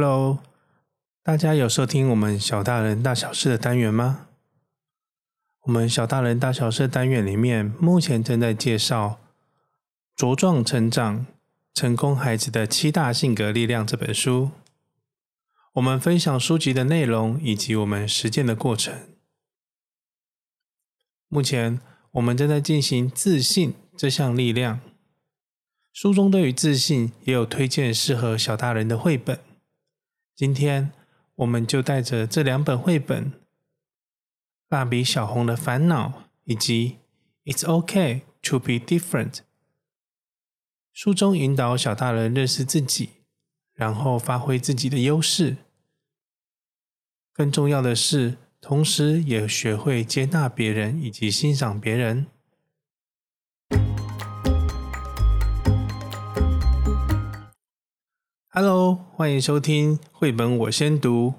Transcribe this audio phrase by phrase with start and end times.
[0.00, 0.38] Hello，
[1.24, 4.28] 大家有收听我们小大人大小事的单元吗？
[5.62, 9.18] 我们小大人大小事单元里面，目前正在介绍
[10.16, 11.26] 《茁壮成长
[11.74, 14.52] 成功孩子的七大性格力量》这本书。
[15.72, 18.94] 我们分享书籍的内容以及我们实践的过程。
[21.26, 21.80] 目前
[22.12, 24.78] 我们正在进行自信这项力量。
[25.92, 29.40] 书中对于自信也有推荐适合小大人的绘本。
[30.38, 30.92] 今天
[31.34, 33.32] 我们就带着这两本绘本
[34.68, 36.08] 《蜡笔小红的烦恼》
[36.44, 36.98] 以及
[37.52, 39.32] 《It's OK to Be Different》，
[40.92, 43.10] 书中引导小大人认识自己，
[43.72, 45.56] 然后发挥自己的优势。
[47.32, 52.28] 更重要的是，同时也学会接纳别人以及欣赏别人。
[58.50, 61.34] Hello，欢迎收听绘本我先读。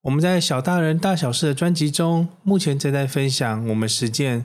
[0.00, 4.44] 我们在小大人大小事的专辑中，目前正在分享我们实践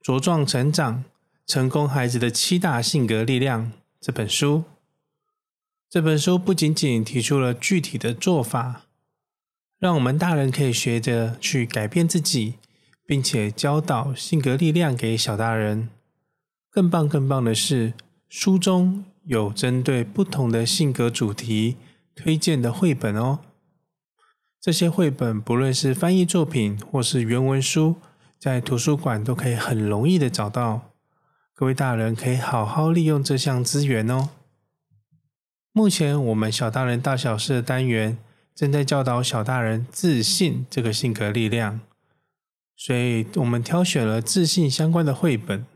[0.00, 1.02] 茁壮成长
[1.44, 4.62] 成功孩子的七大性格力量这本书。
[5.90, 8.82] 这本书不仅仅提出了具体的做法，
[9.80, 12.54] 让我们大人可以学着去改变自己，
[13.04, 15.88] 并且教导性格力量给小大人。
[16.70, 17.94] 更棒、更棒的是，
[18.28, 21.76] 书中，有针对不同的性格主题
[22.14, 23.40] 推荐的绘本哦。
[24.60, 27.96] 这些绘本不论是翻译作品或是原文书，
[28.38, 30.92] 在图书馆都可以很容易的找到。
[31.54, 34.30] 各位大人可以好好利用这项资源哦。
[35.72, 38.18] 目前我们小大人大小事的单元
[38.54, 41.80] 正在教导小大人自信这个性格力量，
[42.76, 45.66] 所以我们挑选了自信相关的绘本。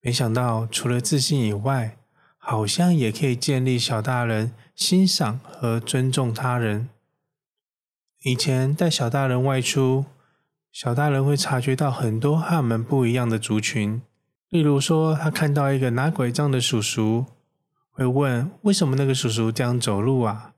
[0.00, 1.96] 没想到除了自信以外，
[2.42, 6.88] 好像也可以建立小大人欣赏和尊重他人。
[8.22, 10.06] 以前带小大人外出，
[10.72, 14.02] 小大人会察觉到很多和我们不一样的族群。
[14.48, 17.26] 例如说，他看到一个拿拐杖的叔叔，
[17.90, 20.54] 会问为什么那个叔叔这样走路啊？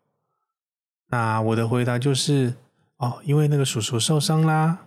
[1.09, 2.55] 那我的回答就是：
[2.97, 4.87] 哦，因为那个叔叔受伤啦。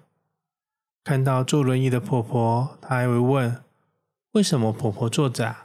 [1.03, 3.61] 看到坐轮椅的婆婆，他还会问
[4.31, 5.64] 为什么婆婆坐着啊？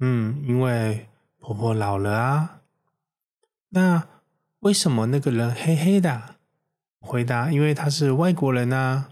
[0.00, 2.60] 嗯，因为婆婆老了啊。
[3.70, 4.06] 那
[4.60, 6.36] 为什么那个人黑黑的？
[7.00, 9.10] 回答：因为他是外国人啊。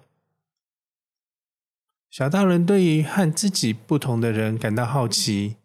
[2.11, 5.57] 小大人对于和自己不同的人感到好奇，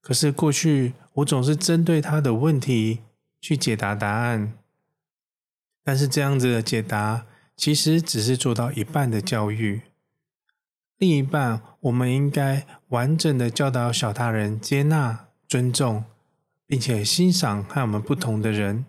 [0.00, 3.00] 可是过去我总是针对他的问题
[3.40, 4.52] 去解答答案。
[5.82, 9.82] 但是这样子的解答，其实只是做到一半的教育。
[11.00, 16.04] 另一半，我们应该完整的教导小大人接纳、尊重，
[16.66, 18.84] 并且欣赏和我们不同的人。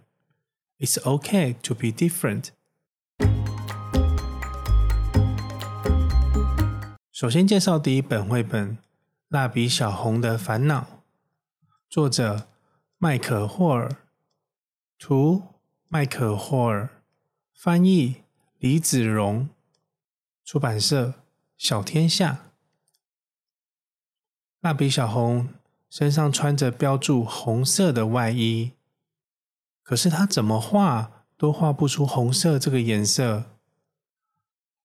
[0.78, 2.50] It's okay to be different。
[7.14, 8.72] 首先介绍第一本绘本
[9.30, 10.82] 《蜡笔小红的烦恼》，
[11.90, 12.50] 作者
[12.98, 13.90] 麦可霍尔，
[15.00, 15.44] 图
[15.88, 16.90] 麦可霍尔，
[17.56, 18.24] 翻译
[18.60, 19.48] 李子荣，
[20.44, 21.21] 出版社。
[21.62, 22.52] 小天下，
[24.62, 25.50] 蜡笔小红
[25.92, 28.72] 身上穿着标注红色的外衣，
[29.84, 33.44] 可是他怎么画都画不出红色这个颜色。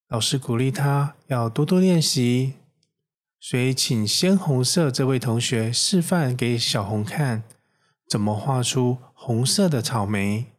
[0.08, 2.56] 老师鼓励他要多多练习，
[3.40, 7.44] 所以请鲜红色这位同学示范给小红看，
[8.06, 10.52] 怎么画出红色的草莓。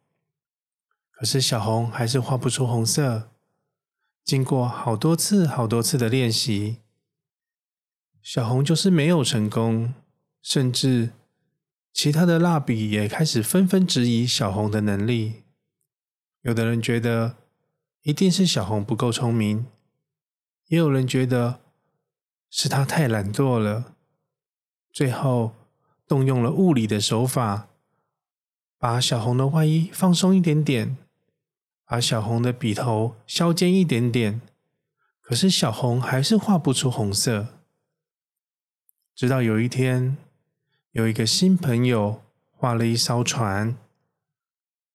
[1.12, 3.30] 可是小红还是画不出红色。
[4.28, 6.80] 经过好多次、好多次的练习，
[8.22, 9.94] 小红就是没有成功，
[10.42, 11.12] 甚至
[11.94, 15.44] 其他的蜡笔也开始纷纷质疑小红的能力。
[16.42, 17.38] 有的人觉得
[18.02, 19.66] 一定是小红不够聪明，
[20.68, 21.62] 也有人觉得
[22.50, 23.96] 是她太懒惰了。
[24.92, 25.54] 最后
[26.06, 27.70] 动用了物理的手法，
[28.78, 30.98] 把小红的外衣放松一点点。
[31.90, 34.42] 把小红的笔头削尖一点点，
[35.22, 37.48] 可是小红还是画不出红色。
[39.16, 40.18] 直到有一天，
[40.92, 43.78] 有一个新朋友画了一艘船，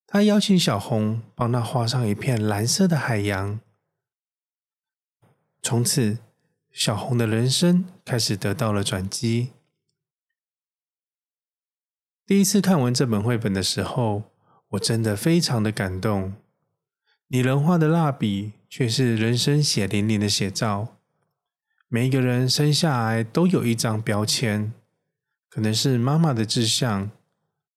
[0.07, 3.59] 他邀请小红帮他画上一片蓝色的海洋。
[5.63, 6.19] 从此，
[6.71, 9.53] 小红的人生开始得到了转机。
[12.27, 14.25] 第一次看完这本绘本的时候，
[14.69, 16.35] 我真的非常的感动。
[17.33, 20.99] 拟人化的蜡笔却是人生血淋淋的写照。
[21.89, 24.71] 每一个人生下来都有一张标签，
[25.49, 27.11] 可能是妈妈的志向，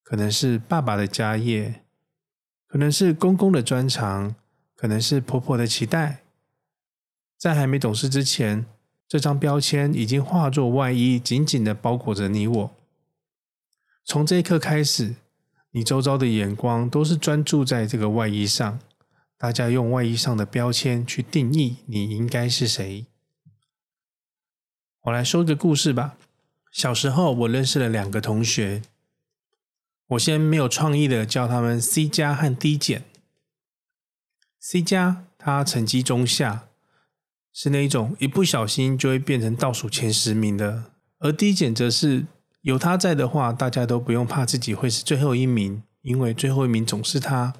[0.03, 1.81] 可能是爸爸的家业，
[2.67, 4.35] 可能是公公的专长，
[4.75, 6.23] 可能是婆婆的期待。
[7.37, 8.65] 在还没懂事之前，
[9.07, 12.71] 这张标签已经化作外衣，紧紧的包裹着你我。
[14.03, 15.15] 从这一刻开始，
[15.71, 18.77] 你周遭的眼光都是专注在这个外衣上，
[19.37, 23.05] 大家用外衣上的标签去定义你应该是谁。
[25.01, 26.17] 我来说个故事吧。
[26.71, 28.81] 小时候，我认识了两个同学。
[30.07, 33.03] 我先没有创意的叫他们 C 加和 D 减。
[34.59, 36.67] C 加他成绩中下，
[37.53, 42.25] 是那种一不小心就会变成倒数前十名的；而 D 减则是
[42.61, 47.53] 有他在的话，大家都不用怕自己会是最后一名，因为最后一名总是他。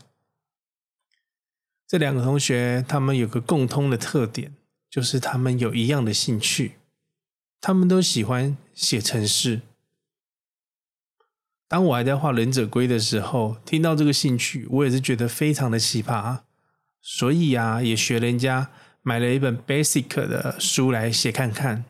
[1.87, 4.53] 这两个同学，他们有个共通的特点，
[4.89, 6.73] 就是他们有一样的兴趣，
[7.61, 9.61] 他们都喜欢写程式。
[11.67, 16.41] 当我还在画忍者龟的时候，听到这个兴趣，我也是觉得非常的奇葩，
[17.01, 18.69] 所以啊，也学人家
[19.01, 21.85] 买了一本 Basic 的书来写看看。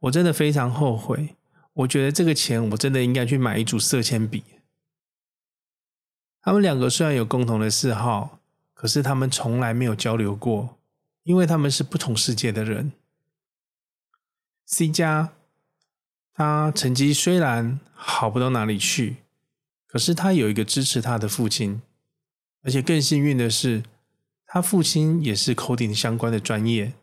[0.00, 1.36] 我真的非常后悔，
[1.74, 4.42] 我觉得这个钱我真的应该去买一组色铅笔。
[6.42, 8.39] 他们两个虽然有共同的嗜好，
[8.80, 10.78] 可是他们从来没有交流过，
[11.24, 12.92] 因为他们是不同世界的人。
[14.64, 15.34] C 加。
[16.32, 19.16] 他成绩虽然好不到哪里去，
[19.86, 21.82] 可是他有一个支持他的父亲，
[22.62, 23.82] 而且更幸运的是，
[24.46, 26.94] 他父亲也是 coding 相关的专业。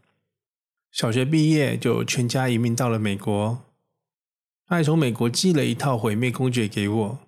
[0.92, 3.64] 小学毕业就全家移民到了美国，
[4.66, 7.20] 他还从美国寄了一套《毁灭公爵》给我。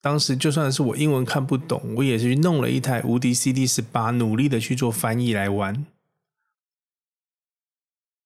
[0.00, 5.84] 当时就算是我英文看不懂，我也是去弄了一台无敌 CD18，努力的去做翻译来玩。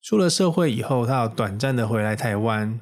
[0.02, 2.80] 出了社会以后，他要短暂的回来台湾，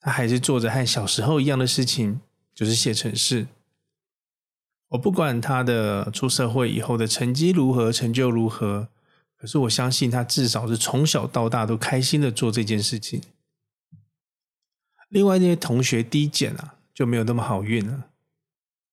[0.00, 2.20] 他还是做着和小时候一样的事情，
[2.54, 3.48] 就是写程式。
[4.88, 8.88] 我不管他的出社会以后的成绩如何，成就如何，
[9.36, 13.20] 可是我相信他至少是从小到大都开心的做这件事情。
[15.08, 18.10] 另外那些同学低减啊，就没有那么好运了。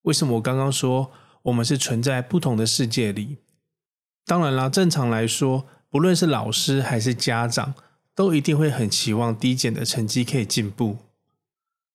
[0.03, 1.11] 为什么我刚刚说
[1.41, 3.39] 我们是存在不同的世界里？
[4.25, 5.67] 当然啦，正常来说。
[5.89, 7.73] 不论是老师还是家长，
[8.15, 10.99] 都一定会很期望低减的成绩可以进步，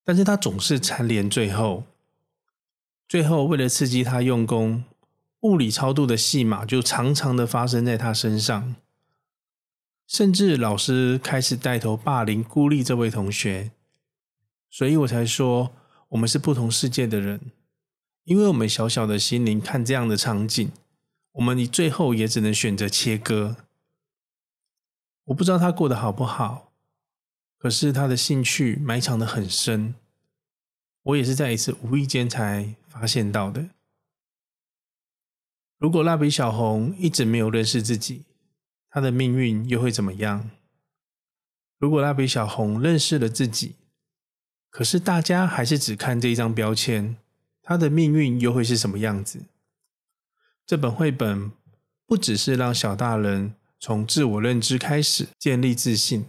[0.04, 1.84] 但是他总是蝉联最后。
[3.08, 4.84] 最后为了刺激他用功，
[5.40, 8.76] 物理超度的戏码就常常的发生在他身上，
[10.06, 13.70] 甚至老师开始带头霸凌孤立这位同学，
[14.68, 15.72] 所以我才说
[16.12, 17.40] 我们是不同世界的人，
[18.24, 20.70] 因为我们小小的心灵看这样的场景，
[21.32, 23.56] 我们你最后也只能选择切割。
[25.24, 26.72] 我不知道他过得好不好，
[27.56, 29.94] 可是他的兴趣埋藏得很深，
[31.02, 33.70] 我也是在一次无意间才发现到的。
[35.78, 38.24] 如果蜡笔小红一直没有认识自己，
[38.90, 40.50] 他的命运又会怎么样？
[41.78, 43.76] 如果蜡笔小红认识了自己，
[44.72, 47.16] 可是大家还是只看这一张标签，
[47.62, 49.42] 他的命运又会是什么样子？
[50.66, 51.52] 这本绘本
[52.06, 53.54] 不只是让小大人。
[53.84, 56.24] 从自我认知开始建立自信，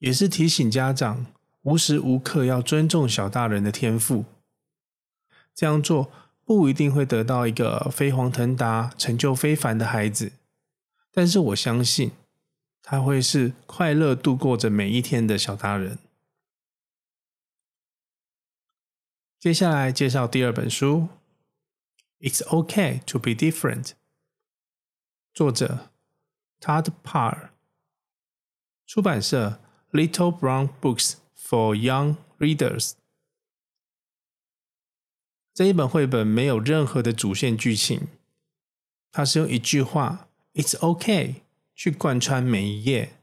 [0.00, 1.26] 也是提醒家长
[1.62, 4.24] 无时无刻要尊重小大人的天赋。
[5.54, 6.10] 这样做
[6.44, 10.32] 不一定会得到一个飞黄腾达、成就非凡的孩子，
[11.12, 12.10] 但是我相信
[12.82, 15.96] 他会是快乐度过着每一天的小大人。
[19.42, 21.08] 接下来介绍第二本书，
[22.30, 23.84] 《It's OK to Be Different》，
[25.34, 25.90] 作者。
[26.60, 27.48] Todd Parr，
[28.86, 32.92] 出版社 Little Brown Books for Young Readers。
[35.52, 38.06] 这一本绘本没有任何的主线剧情，
[39.10, 41.42] 它是用一句话 “It's OK”
[41.74, 43.14] 去贯穿每一页。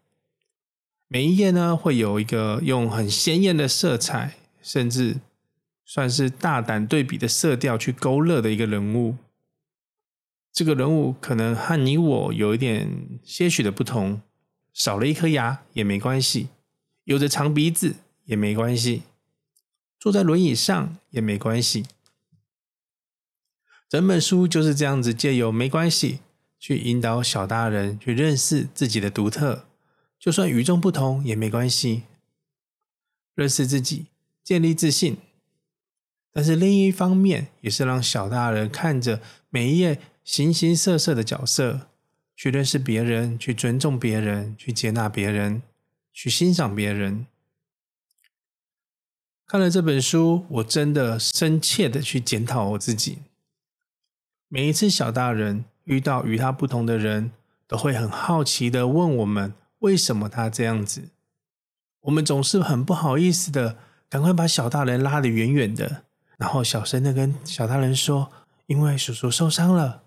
[1.08, 5.22] 每一页呢，会有一个用很鲜艳的色彩，甚至
[5.91, 9.17] 算是大胆对比的色调去勾勒的一个人物。
[10.53, 14.22] 这个人物可能和你我有一点些许的不同，
[14.72, 16.50] 少了一颗牙也没关系，
[17.05, 19.01] 有着长鼻子也没关系，
[20.00, 21.88] 坐在轮椅上也没关系。
[23.89, 26.19] 整本书就是这样子，借由没关系
[26.60, 29.65] 去引导小大人去认识自己的独特，
[30.19, 32.03] 就算与众不同也没关系，
[33.34, 34.05] 认识自己，
[34.43, 35.17] 建立自信。
[36.31, 40.00] 但是另一方面，也是让小大人看着每一页。
[40.21, 41.88] 形形色色的角色，
[42.36, 45.63] 去认识别人，去尊重别人，去接纳别人，
[46.13, 47.25] 去欣赏别人。
[49.48, 53.24] 看了这本书，我真的深切的去检讨我自己。
[54.48, 57.31] 每一次小大人遇到与他不同的人，
[57.67, 61.09] 都会很好奇的问我们为什么他这样子。
[62.01, 66.03] 我们总是很不好意思的，赶快把小大人拉得远远的，
[66.39, 68.31] 然后小声的跟小大人说
[68.65, 70.01] ：“因为叔叔受伤了，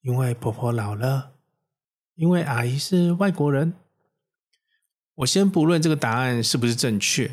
[0.00, 1.30] 因为婆婆老了，
[2.16, 3.74] 因为阿姨是外国人。”
[5.16, 7.30] 我先不论这个答案是不是正确。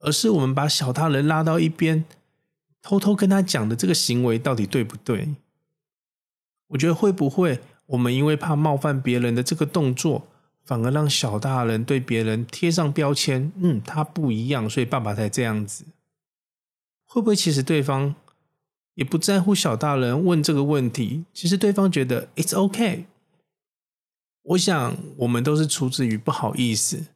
[0.00, 2.04] 而是我们把小大人拉到一边，
[2.82, 5.34] 偷偷跟他讲的这个行为到底对不对？
[6.66, 10.26] 我觉得会不会我们因为怕冒犯别人的这个动作，
[10.62, 13.50] 反而让小大人对别人贴上标签？
[13.56, 15.86] 嗯，他不一样，所以爸爸才这样子。
[17.14, 18.16] 会不会其实对方
[18.94, 21.24] 也不在乎小大人问这个问题？
[21.32, 23.04] 其实对方觉得 It's okay。
[24.42, 27.06] 我想我们都是出自于不好意思。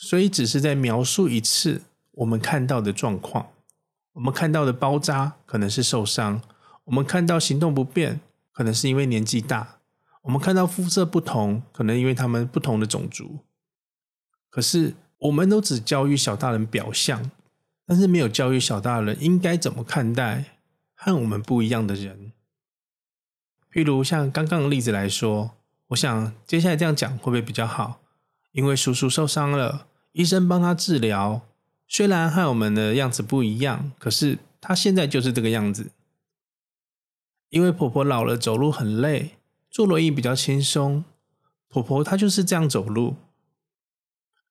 [0.00, 3.50] 所以只是在描述一次我们看到的状况，
[4.14, 6.42] 我们看到的包扎可能是受伤，
[6.82, 8.20] 我们看到行动不便，
[8.50, 9.78] 可能是因为年纪大，
[10.22, 13.38] 我们看到肤色不同，可能因为他们不同的种族。
[14.50, 17.30] 可是我们都只教育小大人表象，
[17.86, 20.56] 但是没有教育小大人应该怎么看待
[20.94, 22.32] 和我们不一样的人。
[23.72, 25.52] 譬如像刚刚的例子来说，
[25.88, 28.00] 我想接下来这样讲会不会比较好？
[28.52, 29.86] 因为叔叔受伤了。
[30.12, 31.40] 医生帮他治疗，
[31.88, 35.90] 虽然和我们的样子不一样，可是他现在就是这个样子。
[37.48, 39.36] 因为婆婆老了，走路很累，
[39.70, 41.04] 坐轮椅比较轻松。
[41.68, 43.16] 婆婆她就是这样走路。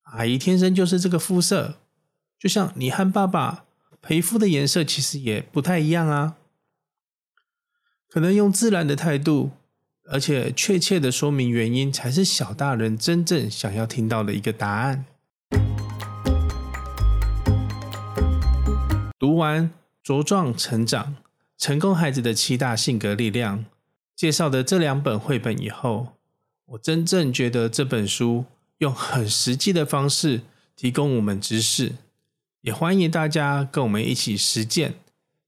[0.01, 1.75] 阿姨天生就是这个肤色，
[2.41, 3.65] 就像你和爸爸
[4.01, 6.37] 皮肤的颜色其实也不太一样啊。
[8.09, 9.51] 可能用自然的态度，
[10.05, 15.05] 而且确切的说明原因，才是小大人真正想要听到的一个答案。
[19.19, 19.69] 读完
[20.03, 21.17] 《茁壮成长：
[21.59, 23.59] 成功孩子的七大性格力量》
[24.15, 26.13] 介绍的这两本绘本以后，
[26.65, 28.45] 我真正觉得这本书
[28.79, 30.41] 用很实际的方式
[30.75, 31.93] 提供我们知识，
[32.61, 34.95] 也欢迎大家跟我们一起实践，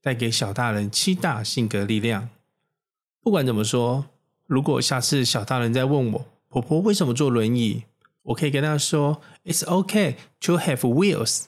[0.02, 2.30] 带给小大人七大性格力量。
[3.22, 4.06] 不管怎么说，
[4.48, 7.84] 如果下次小大人再问我婆婆为什么坐轮椅，
[8.24, 11.46] 我可以跟他说：“It's OK to have wheels。”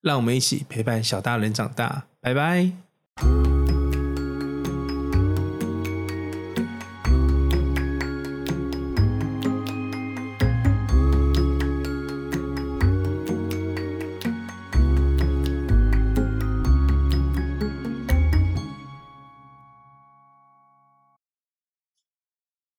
[0.00, 3.51] 让我们一起陪伴小大人长大，拜拜。